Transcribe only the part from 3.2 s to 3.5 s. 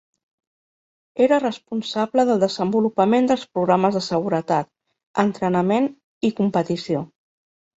dels